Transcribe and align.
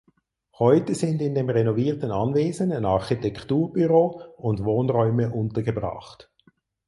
Heute 0.57 0.95
sind 0.95 1.21
in 1.21 1.35
dem 1.35 1.47
renovierten 1.51 2.09
Anwesen 2.09 2.71
ein 2.71 2.85
Architekturbüro 2.85 4.23
und 4.37 4.63
Wohnräume 4.63 5.29
untergebracht. 5.31 6.31